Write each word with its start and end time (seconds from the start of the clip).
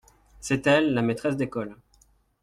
C’est 0.39 0.65
elle 0.65 0.95
la 0.95 1.03
maîtresse 1.03 1.37
d’école. 1.37 1.77